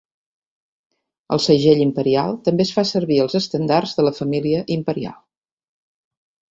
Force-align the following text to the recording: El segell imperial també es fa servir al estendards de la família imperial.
El 1.35 1.41
segell 1.47 1.83
imperial 1.85 2.35
també 2.49 2.67
es 2.69 2.73
fa 2.79 2.87
servir 2.93 3.21
al 3.27 3.31
estendards 3.43 3.97
de 4.01 4.09
la 4.11 4.17
família 4.23 4.67
imperial. 4.81 5.19